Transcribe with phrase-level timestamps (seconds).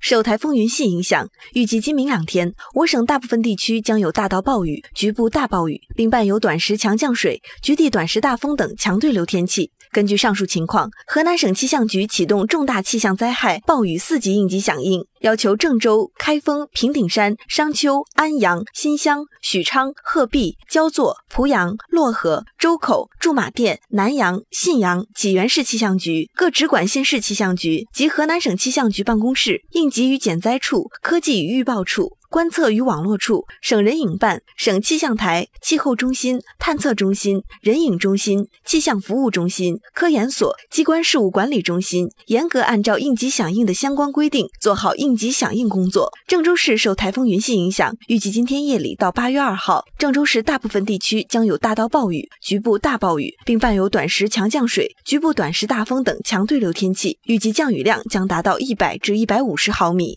[0.00, 9.72] 受台风云系影响，预计今明两天，我省大部分地区将有大到暴雨、局部大暴雨，并伴有短时强降水、局地短时大风等强对流天气。
[9.90, 32.17] 根据上述情况，河南省气象局启动重大气象灾害暴雨四级应急响应，要求郑州、开封、平顶山、商丘、安阳、新乡、许昌、鹤壁、焦作、濮阳、漯河、周口、驻马店、南阳、信阳、济源市气象局各直管县市气象局及河南省气象局办公室、应给予减灾处、科技与预报处。
[32.30, 46.12] 观测与网络处、省人影办、省气象台、气候中心、探测中心、人影中心、气象服务中心、科研所、机关事务管理中心，严格按照应急响应的相关规定，做好应急响应工作。
[46.26, 60.16] 郑州市受台风云系影响，预计今天夜里到八月二号，郑州市大部分地区将有大到暴雨、局部大暴雨，并伴有短时强降水、局部短时大风等强对流天气，预计降雨量将达到一百至一百五十毫米。